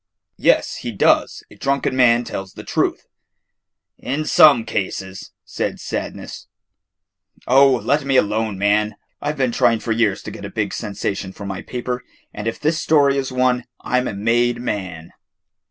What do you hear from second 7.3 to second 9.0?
"Oh, let me alone, man.